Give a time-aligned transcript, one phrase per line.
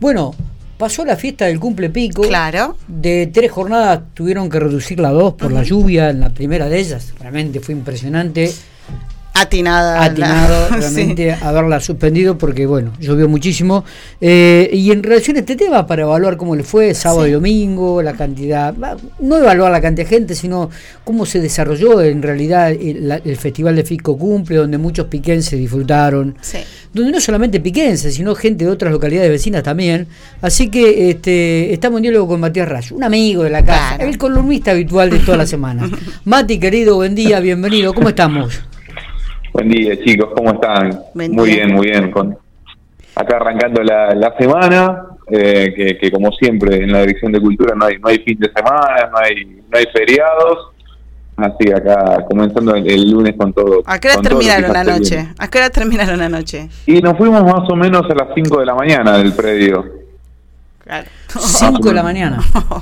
[0.00, 0.34] Bueno,
[0.78, 2.22] pasó la fiesta del cumple pico.
[2.22, 2.76] Claro.
[2.88, 6.78] De tres jornadas tuvieron que reducirla a dos por la lluvia en la primera de
[6.78, 7.14] ellas.
[7.20, 8.52] Realmente fue impresionante.
[9.36, 10.04] Atinada.
[10.04, 13.84] Atinado realmente haberla suspendido porque, bueno, llovió muchísimo.
[14.20, 18.00] Eh, y en relación a este tema, para evaluar cómo le fue sábado y domingo,
[18.00, 18.72] la cantidad,
[19.18, 20.70] no evaluar la cantidad de gente, sino
[21.02, 26.36] cómo se desarrolló en realidad el, Festival de Fico Cumple, donde muchos piquenses disfrutaron.
[26.92, 30.06] Donde no solamente piquenses, sino gente de otras localidades vecinas también.
[30.42, 34.16] Así que este, estamos en diálogo con Matías Rayo, un amigo de la casa, el
[34.16, 35.90] columnista habitual de toda la semana.
[36.24, 37.92] Mati, querido, buen día, bienvenido.
[37.94, 38.62] ¿Cómo estamos?
[39.54, 41.00] Buen día, chicos, ¿cómo están?
[41.14, 42.10] muy bien, muy bien.
[42.10, 42.36] Con,
[43.14, 47.96] acá arrancando la, semana, eh, que, como siempre en la Dirección de Cultura no hay,
[47.98, 50.72] no hay fin de semana, no hay, no hay feriados.
[51.36, 53.84] Así acá comenzando el, lunes con todo.
[53.86, 55.28] ¿A qué hora terminaron la noche?
[55.38, 56.68] ¿A qué hora terminaron la noche?
[56.86, 59.84] Y nos fuimos más o menos a las 5 de la mañana del predio.
[60.80, 61.06] Claro.
[61.28, 62.40] 5 de la mañana.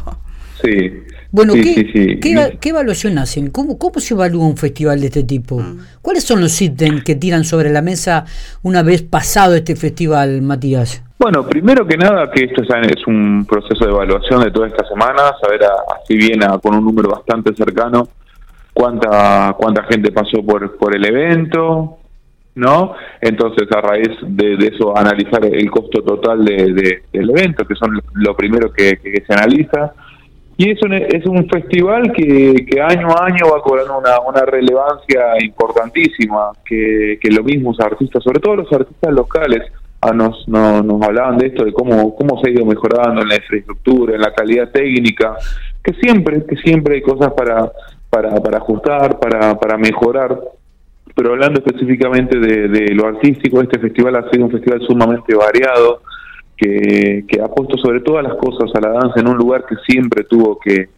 [0.64, 1.02] sí.
[1.32, 3.50] Bueno, ¿qué, ¿qué, evaluación hacen?
[3.50, 5.58] ¿Cómo, ¿Cómo se evalúa un festival de este tipo?
[5.58, 5.78] Mm.
[6.02, 8.26] ¿Cuáles son los ítems que tiran sobre la mesa
[8.62, 11.02] una vez pasado este festival, Matías?
[11.18, 15.32] Bueno, primero que nada que esto es un proceso de evaluación de toda esta semana,
[15.40, 15.62] saber
[16.02, 18.08] así bien con un número bastante cercano
[18.74, 21.98] cuánta cuánta gente pasó por por el evento,
[22.56, 22.94] ¿no?
[23.22, 28.36] Entonces, a raíz de, eso, analizar el costo total de, del evento, que son lo
[28.36, 29.94] primero que se analiza.
[30.56, 34.42] Y es un, es un festival que, que año a año va cobrando una, una
[34.42, 39.62] relevancia importantísima, que, que los mismos artistas, sobre todo los artistas locales,
[40.02, 43.36] a nos, nos hablaban de esto, de cómo, cómo se ha ido mejorando en la
[43.36, 45.36] infraestructura, en la calidad técnica,
[45.82, 47.70] que siempre, que siempre hay cosas para,
[48.10, 50.38] para, para ajustar, para, para mejorar.
[51.14, 56.00] Pero hablando específicamente de lo artístico, este festival ha sido un festival sumamente variado,
[56.62, 60.24] que, ha puesto sobre todas las cosas a la danza en un lugar que siempre
[60.24, 60.88] tuvo que,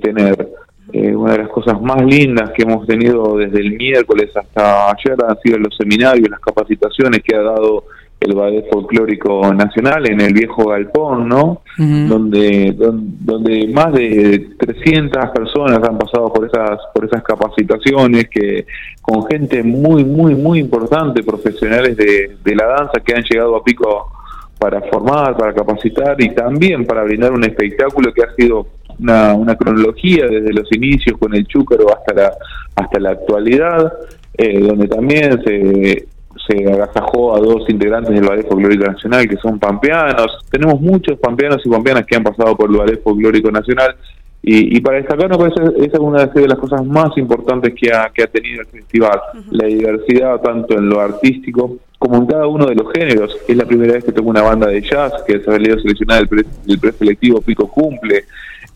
[0.00, 0.48] tener.
[0.90, 5.16] Eh, una de las cosas más lindas que hemos tenido desde el miércoles hasta ayer
[5.26, 7.84] han sido los seminarios, las capacitaciones que ha dado
[8.20, 11.60] el Ballet Folclórico Nacional en el viejo galpón, ¿no?
[11.76, 18.64] donde, donde, más de 300 personas han pasado por esas por esas capacitaciones que
[19.02, 23.62] con gente muy muy muy importante, profesionales de, de la danza que han llegado a
[23.62, 24.10] pico
[24.58, 28.66] para formar, para capacitar y también para brindar un espectáculo que ha sido
[28.98, 32.32] una, una cronología desde los inicios con el Chúcaro hasta la,
[32.74, 33.92] hasta la actualidad,
[34.36, 36.08] eh, donde también se,
[36.46, 40.44] se agasajó a dos integrantes del Ballet Folclórico Nacional que son pampeanos.
[40.50, 43.94] Tenemos muchos pampeanos y pampeanas que han pasado por el Ballet Folclórico Nacional
[44.40, 48.22] y, para destacar, me parece es una de las cosas más importantes que ha, que
[48.22, 49.20] ha tenido el festival,
[49.50, 53.36] la diversidad tanto en lo artístico como en cada uno de los géneros.
[53.46, 56.78] Es la primera vez que tengo una banda de jazz que ha salido seleccionada del,
[56.78, 58.24] preselectivo Pico Cumple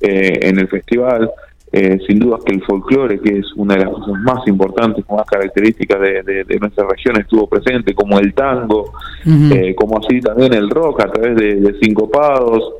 [0.00, 1.30] eh, en el festival.
[1.74, 5.24] Eh, sin duda que el folclore, que es una de las cosas más importantes, más
[5.24, 8.92] características de, de, nuestra región, estuvo presente, como el tango,
[9.24, 12.74] eh, como así también el rock a través de, de sincopados,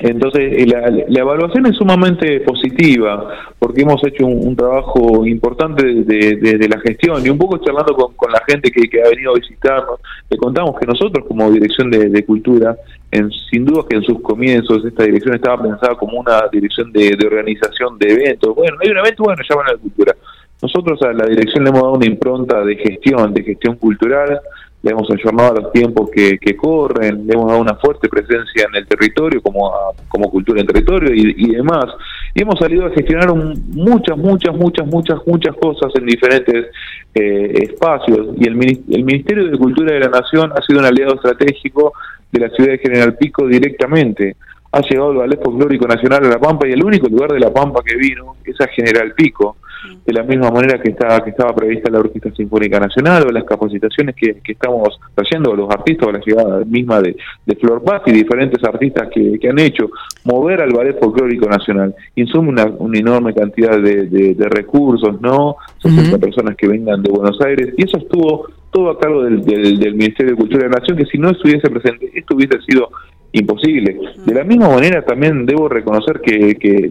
[0.00, 6.80] entonces, eh, la, evaluación es sumamente positiva, porque hemos hecho un, trabajo importante de, la
[6.80, 10.00] gestión y un poco charlando con, la gente que, ha venido a visitarnos,
[10.30, 12.74] le contamos que nosotros como Dirección de, Cultura,
[13.10, 17.14] en, sin duda que en sus comienzos esta dirección estaba pensada como una dirección de,
[17.26, 18.54] organización de eventos.
[18.54, 20.16] Bueno, hay un evento, bueno, llaman a la cultura.
[20.62, 24.40] Nosotros a la dirección le hemos dado una impronta de gestión, de gestión cultural,
[24.82, 28.76] le hemos ayornado a los tiempos que, corren, le hemos dado una fuerte presencia en
[28.76, 29.72] el territorio como,
[30.08, 31.86] como cultura en territorio y, demás.
[32.34, 36.66] Y hemos salido a gestionar muchas, muchas, muchas, muchas, muchas cosas en diferentes
[37.14, 38.34] eh, espacios.
[38.38, 38.54] Y el,
[38.90, 41.92] el Ministerio de Cultura de la Nación ha sido un aliado estratégico
[42.32, 44.36] de la ciudad de General Pico directamente.
[44.72, 47.52] Ha llegado el Ballet Folclórico Nacional a La Pampa y el único lugar de La
[47.52, 49.58] Pampa que vino es a General Pico
[50.04, 53.44] de la misma manera que estaba, que estaba prevista la Orquesta Sinfónica Nacional o las
[53.44, 57.16] capacitaciones que, estamos trayendo los artistas o la llegada misma de,
[57.46, 59.90] de Flor Paz y diferentes artistas que, han hecho
[60.24, 61.94] mover al ballet folclórico nacional.
[62.14, 65.56] Insume una, una enorme cantidad de, recursos, ¿no?
[65.78, 69.94] Son personas que vengan de Buenos Aires y eso estuvo todo a cargo del, del,
[69.94, 72.88] Ministerio de Cultura de la Nación, que si no estuviese presente, esto hubiese sido
[73.32, 73.98] imposible.
[74.24, 76.90] De la misma manera también debo reconocer que, que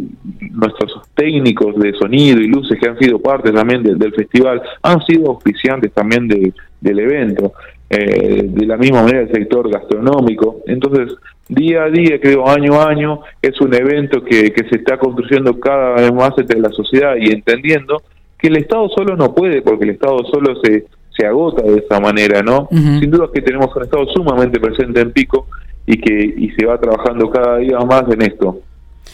[0.61, 5.31] nuestros técnicos de sonido y luces que han sido parte también del festival han sido
[5.31, 7.53] auspiciantes también del evento.
[7.93, 10.61] Eh, de la misma manera el sector gastronómico.
[10.65, 11.13] Entonces,
[11.49, 15.59] día a día, creo, año a año, es un evento que, que se está construyendo
[15.59, 18.01] cada vez más entre la sociedad y entendiendo
[18.37, 20.85] que el Estado solo no puede, porque el Estado solo se,
[21.17, 22.69] se agota de esa manera, ¿no?
[22.71, 25.47] Sin duda que tenemos un Estado sumamente presente en Pico
[25.85, 28.61] y que y se va trabajando cada día más en esto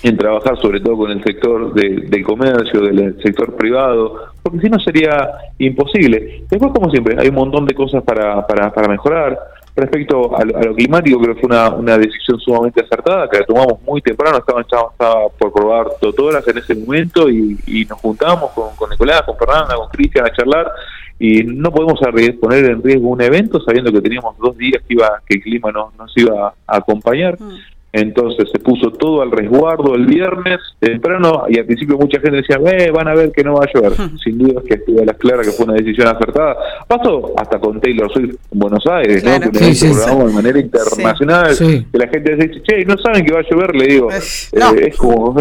[0.03, 4.79] en trabajar sobre todo con el sector del comercio, del sector privado, porque si no
[4.79, 6.43] sería imposible.
[6.49, 9.39] Después, como siempre, hay un montón de cosas para, para, para mejorar.
[9.75, 13.79] Respecto a, lo climático, creo que fue una, una decisión sumamente acertada, que la tomamos
[13.83, 18.75] muy temprano, estaba, estaba por probar totoras en ese momento y, y nos juntábamos con,
[18.75, 20.71] con Nicolás, con Fernanda, con Cristian a charlar
[21.19, 21.99] y no podemos
[22.39, 25.71] poner en riesgo un evento sabiendo que teníamos dos días que iba que el clima
[25.71, 27.39] no, nos iba a acompañar.
[27.39, 27.57] Mm.
[27.97, 32.57] Entonces se puso todo al resguardo el viernes temprano y al principio mucha gente decía,
[32.71, 33.93] eh, van a ver que no va a llover.
[34.23, 36.55] Sin duda es que estuvo a las claras que fue una decisión acertada.
[36.87, 39.51] Pasó hasta con Taylor Swift en Buenos Aires, ¿no?
[39.51, 43.49] que sí, de manera internacional, que la gente dice, che, no saben que va a
[43.49, 45.35] llover, le digo, eh, es como...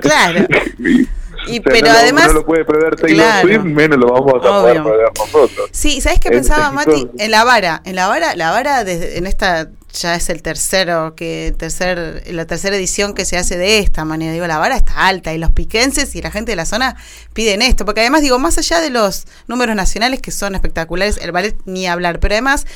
[0.00, 0.46] claro.
[1.50, 5.10] Y, pero además no lo puede prever Taylor Swift, menos lo vamos a poder prever
[5.18, 5.68] nosotros.
[5.72, 7.08] Sí, ¿sabes qué pensaba Mati?
[7.18, 11.14] En la vara, en la vara, la vara desde, en esta ya es el tercero
[11.16, 14.32] que tercer la tercera edición que se hace de esta manera.
[14.32, 16.96] Digo la vara está alta y los piquenses y la gente de la zona
[17.32, 21.32] piden esto porque además digo más allá de los números nacionales que son espectaculares el
[21.32, 22.66] ballet ni hablar pero además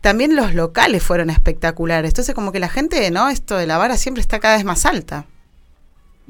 [0.00, 2.10] también los locales fueron espectaculares.
[2.10, 4.86] Entonces como que la gente no esto de la vara siempre está cada vez más
[4.86, 5.26] alta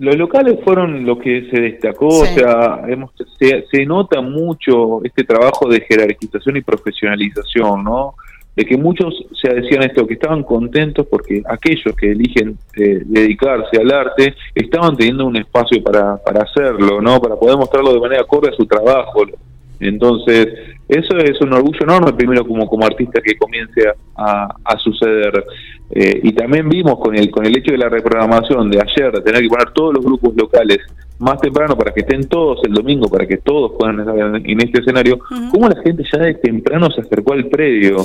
[0.02, 5.22] los locales fueron lo que se destacó, o sea, hemos, se, se, nota mucho este
[5.22, 8.14] trabajo de jerarquización y profesionalización, ¿no?
[8.56, 13.78] de que muchos se decían esto, que estaban contentos porque aquellos que eligen eh, dedicarse
[13.80, 17.20] al arte estaban teniendo un espacio para, para hacerlo, ¿no?
[17.20, 19.24] Para poder mostrarlo de manera acorde a su trabajo.
[19.82, 20.48] Entonces,
[20.88, 23.82] eso es un orgullo enorme, primero como, como artista que comience
[24.16, 25.44] a, a suceder.
[25.94, 29.20] Eh, y también vimos con el, con el hecho de la reprogramación de ayer, de
[29.20, 30.78] tener que poner todos los grupos locales
[31.18, 34.80] más temprano para que estén todos el domingo, para que todos puedan estar en este
[34.80, 35.18] escenario,
[35.50, 37.98] cómo la gente ya de temprano se acercó al predio.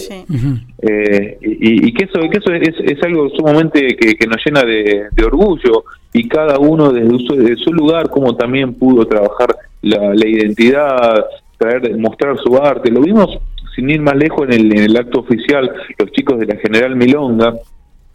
[0.81, 5.07] Eh, y, que eso, que eso es, es algo sumamente que, que nos llena de,
[5.25, 11.25] orgullo y cada uno desde su, su lugar, como también pudo trabajar la, la identidad,
[11.57, 12.91] traer, mostrar su arte.
[12.91, 13.37] Lo vimos
[13.75, 17.53] sin ir más lejos en el, acto oficial, los chicos de la General Milonga,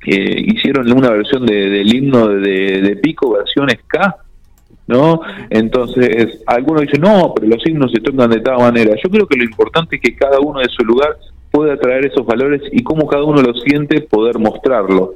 [0.00, 0.14] que
[0.46, 4.16] hicieron una versión de, del himno de, de Pico, versión ska,
[4.88, 5.20] ¿no?
[5.50, 8.94] Entonces, algunos dicen, no, pero los himnos se tocan de tal manera.
[9.02, 11.16] Yo creo que lo importante es que cada uno de su lugar
[11.50, 15.14] pueda traer esos valores y cómo cada uno lo siente, poder mostrarlo.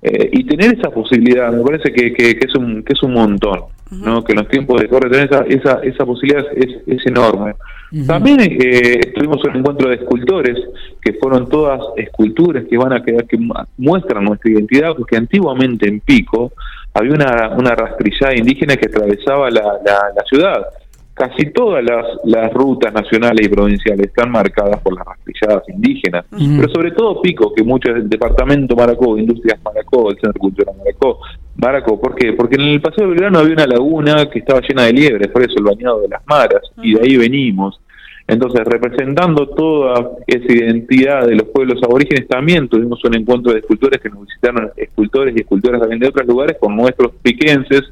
[0.00, 3.62] Eh, y tener esa posibilidad, me parece que, que, es, un, que es un montón,
[3.90, 4.22] ¿no?
[4.22, 7.54] que en los tiempos de corre tener esa, esa, esa posibilidad es, es enorme.
[8.06, 10.56] También eh, tuvimos un encuentro de escultores,
[11.00, 13.38] que fueron todas esculturas que van a quedar, que
[13.78, 16.52] muestran nuestra identidad, porque antiguamente en Pico
[16.92, 20.66] había una, una rastrillada indígena que atravesaba la, la, ciudad.
[21.18, 26.68] Casi todas las, las, rutas nacionales y provinciales están marcadas por las rastrilladas indígenas, pero
[26.72, 31.18] sobre todo Pico, que mucho del departamento Maracó, Industrias Maracó, el Centro Cultural Maracó,
[31.56, 32.34] Maracó, ¿por qué?
[32.34, 35.42] Porque en el Paseo del Verano había una laguna que estaba llena de liebres, por
[35.42, 37.80] eso el bañado de las maras, y de ahí venimos.
[38.28, 44.00] Entonces, representando toda esa identidad de los pueblos aborígenes, también tuvimos un encuentro de escultores
[44.00, 47.82] que nos visitaron, escultores y escultoras también de otros lugares con nuestros piquenses,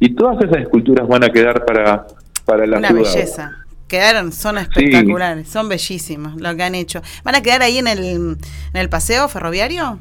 [0.00, 2.06] y todas esas esculturas van a quedar para,
[2.44, 3.64] para la Una belleza.
[3.88, 7.02] Quedaron, son espectaculares, son bellísimas lo que han hecho.
[7.22, 8.38] ¿Van a quedar ahí en el, en
[8.72, 10.00] el paseo ferroviario?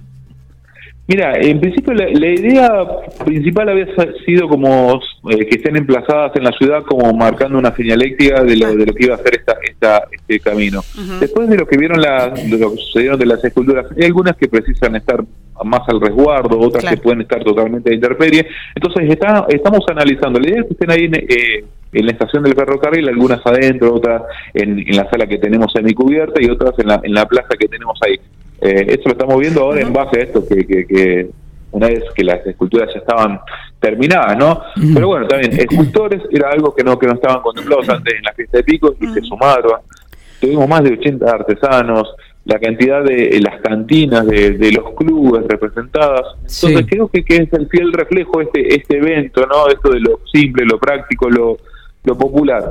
[1.06, 2.70] Mira, en principio la, idea
[3.26, 3.88] principal había
[4.26, 8.74] sido como eh, que estén emplazadas en la ciudad como marcando una señaléctica de lo,
[8.74, 9.53] de lo que iba a ser esta,
[9.84, 10.82] esta este camino.
[11.20, 14.36] Después de lo que vieron la, de lo que sucedieron de las esculturas, hay algunas
[14.38, 15.24] que precisan estar
[15.64, 18.48] más al resguardo, otras que pueden estar totalmente de interperie.
[18.76, 20.40] Entonces está, estamos analizando.
[20.40, 23.94] La idea es que estén ahí en, eh, en la estación del ferrocarril, algunas adentro,
[23.94, 24.24] otras
[24.54, 27.68] en, en la sala que tenemos semicubierta y otras en la, en la plaza que
[27.68, 28.20] tenemos ahí.
[28.62, 31.28] Eh, esto lo estamos viendo ahora en base a esto, que, que,
[31.72, 33.40] una vez que las esculturas ya estaban
[33.84, 34.62] terminadas, ¿no?
[34.94, 38.32] Pero bueno, también escultores era algo que no que no estaban contemplados antes en la
[38.32, 39.82] fiesta de Pico y se sumaron.
[40.40, 46.22] Tuvimos más de 80 artesanos, la cantidad de las cantinas de, los clubes representadas.
[46.40, 49.68] Entonces creo que, que, es el fiel reflejo este este evento, ¿no?
[49.68, 51.58] Esto de lo simple, lo práctico, lo,
[52.06, 52.64] lo popular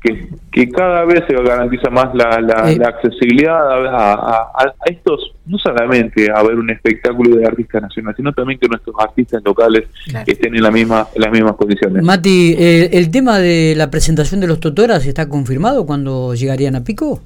[0.00, 2.78] que, cada vez se garantiza más la, la, eh.
[2.84, 8.66] accesibilidad a, estos, no solamente a ver un espectáculo de artistas nacionales, sino también que
[8.68, 9.88] nuestros artistas locales
[10.26, 12.02] estén en, la misma, las mismas condiciones.
[12.02, 16.84] Mati, eh, ¿el tema de la presentación de los tutoras está confirmado cuando llegarían a
[16.84, 17.20] Pico?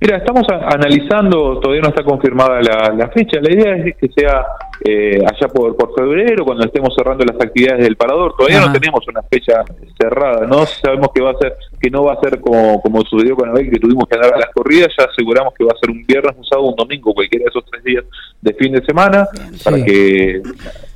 [0.00, 4.46] Mira, estamos analizando, todavía no está confirmada la, fecha, la idea es que sea
[4.82, 8.34] eh, allá por, por febrero, cuando estemos cerrando las actividades del parador.
[8.34, 9.62] Todavía no tenemos una fecha
[10.00, 13.36] cerrada, no sabemos que va a ser, que no va a ser como, como sucedió
[13.36, 15.90] con Abel, que tuvimos que andar a las corridas, ya aseguramos que va a ser
[15.90, 18.04] un viernes, un sábado, un domingo, cualquiera de esos tres días
[18.40, 19.28] de fin de semana,
[19.62, 20.40] para que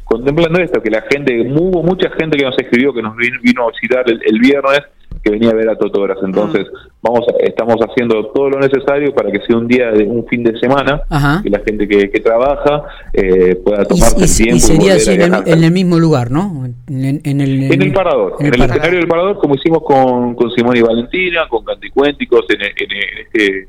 [0.04, 3.70] contemplando esto, que la gente, hubo mucha gente que nos escribió, que nos vino, a
[3.70, 4.80] visitar el viernes,
[5.24, 6.18] que venía a ver a Totoras.
[6.22, 6.88] Entonces, mm.
[7.00, 10.58] vamos estamos haciendo todo lo necesario para que sea un día de un fin de
[10.58, 11.02] semana,
[11.42, 14.56] que la gente que, trabaja eh, pueda tomarse el tiempo.
[14.56, 16.66] Y sería así en el, mismo lugar, ¿no?
[16.88, 20.76] En, el, en el parador, en el, escenario del parador, como hicimos con, con Simón
[20.76, 23.68] y Valentina, con Canticuénticos en, este,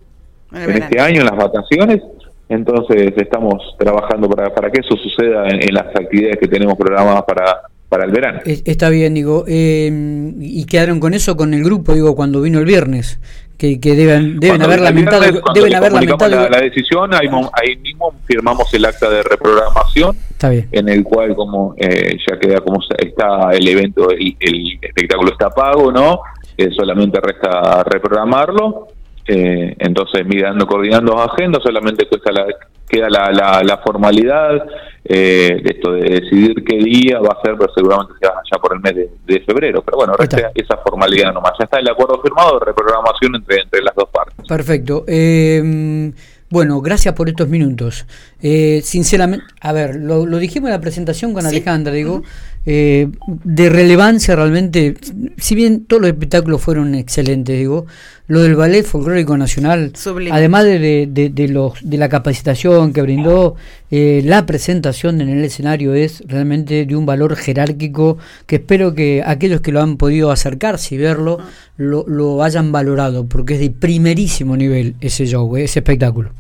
[0.52, 2.02] en este año, en las vacaciones.
[2.48, 7.62] Entonces estamos trabajando para, para que eso suceda en las actividades que tenemos programadas para,
[7.90, 8.42] para el verano.
[8.46, 9.46] Está bien, digo.
[9.48, 13.20] Eh, ¿Y quedaron con eso con el grupo, digo, cuando vino el viernes?
[13.58, 15.24] Que, que deben, deben haber lamentado,
[15.54, 20.68] deben haber lamentado la, decisión, ahí, ahí, mismo firmamos el acta de reprogramación, está bien.
[20.74, 25.50] en el cual como eh, ya queda como está el evento, el, el espectáculo está
[25.52, 26.20] pago, ¿no?
[26.58, 28.88] Eh, solamente resta reprogramarlo.
[29.28, 32.46] Eh, entonces, mirando, coordinando agendas, solamente cuesta la,
[32.88, 34.66] queda la, la, la formalidad
[35.08, 38.80] eh, esto de decidir qué día va a ser, pero seguramente sea ya por el
[38.80, 39.84] mes de, febrero.
[39.84, 41.52] Pero bueno, resta esa formalidad nomás.
[41.60, 44.48] Ya está el acuerdo firmado de reprogramación entre, entre las dos partes.
[44.48, 45.06] Perfecto.
[45.08, 46.12] Eh,
[46.50, 48.06] bueno, gracias por estos minutos.
[48.42, 52.24] Eh, sinceramente, a ver, lo, dijimos en la presentación con Alejandra, digo,
[52.66, 53.10] eh,
[53.44, 54.96] de relevancia realmente,
[55.38, 57.86] si bien todos los espectáculos fueron excelentes, digo,
[58.28, 59.92] lo del Ballet Folclórico Nacional,
[60.32, 63.56] además de, de, los, de la capacitación que brindó,
[63.92, 68.18] eh, la presentación en el escenario es realmente de un valor jerárquico
[68.48, 71.46] que espero que aquellos que lo han podido acercarse y verlo ah.
[71.78, 76.32] lo, lo hayan valorado, porque es de primerísimo nivel ese show, ese espectáculo.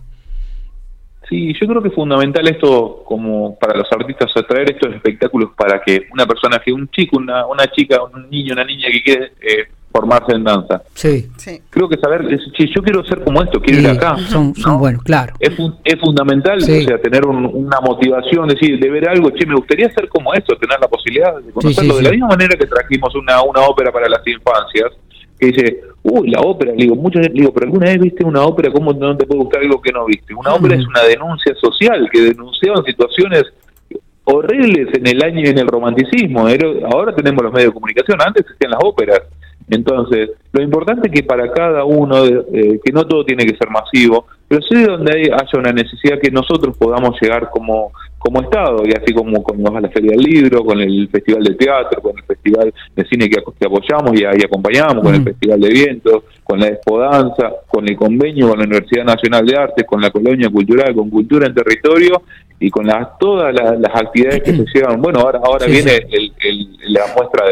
[1.30, 5.82] Sí, yo creo que es fundamental esto, como para los artistas, atraer estos espectáculos para
[5.82, 9.32] que una persona, que un chico, una, una chica, un niño, una niña que quiere
[9.42, 10.82] eh, formarse en danza.
[10.94, 11.30] Sí.
[11.70, 12.28] Creo que saber,
[12.58, 14.18] si yo quiero ser como esto, quiero ir acá.
[14.18, 15.34] Son, son buenos, claro.
[15.40, 15.54] Es,
[15.84, 20.10] es fundamental, o sea, tener una motivación, decir, de ver algo, che, me gustaría ser
[20.10, 21.96] como esto, tener la posibilidad de conocerlo.
[21.96, 24.92] de la misma manera que trajimos una, una ópera para las infancias,
[25.52, 28.94] que dice, uy, la ópera, digo, muchos digo, pero alguna vez viste una ópera, ¿cómo
[28.94, 30.34] no te puede gustar algo que no viste?
[30.34, 33.44] Una ópera es una denuncia social que denunciaban situaciones
[34.26, 36.48] horribles en el año en el romanticismo.
[36.92, 39.22] ahora tenemos los medios de comunicación, antes existían las óperas.
[39.70, 43.70] Entonces, lo importante es que para cada uno, eh, que no todo tiene que ser
[43.70, 47.92] masivo, pero sí donde haya una necesidad que nosotros podamos llegar como
[48.26, 52.02] como Estado, y así como con la Feria del Libro, con el Festival de Teatro,
[52.02, 55.24] con el Festival de Cine que, apoyamos y, ahí acompañamos, con el.
[55.24, 59.86] Festival de Vientos, con la Espodanza, con el convenio con la Universidad Nacional de Artes,
[59.86, 62.24] con la Colonia Cultural, con Cultura en Territorio
[62.60, 65.00] y con las, todas las, actividades que se llevan.
[65.04, 66.08] Bueno, ahora ahora viene
[66.88, 67.46] la muestra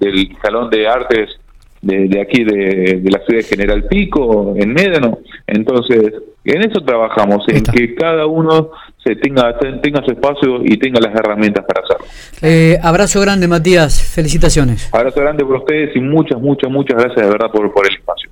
[0.00, 1.38] del Salón de Artes
[1.84, 5.18] de, aquí, de, la ciudad de General Pico, en Médano.
[5.46, 6.14] Entonces,
[6.44, 8.70] en eso trabajamos, en que cada uno
[9.02, 12.06] se tenga, tenga su espacio y tenga las herramientas para hacerlo.
[12.42, 14.02] Eh, abrazo grande, Matías.
[14.14, 14.88] Felicitaciones.
[14.92, 18.30] Abrazo grande por ustedes y muchas, muchas, muchas gracias de verdad por, por el espacio.